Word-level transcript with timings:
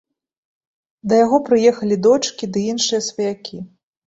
Да 1.11 1.19
яго 1.25 1.37
прыехалі 1.49 1.95
дочкі 2.07 2.51
ды 2.57 2.65
іншыя 2.73 3.01
сваякі. 3.11 3.63